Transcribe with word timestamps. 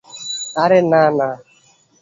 আরে 0.55 0.79
না, 0.91 1.03
না। 1.17 1.29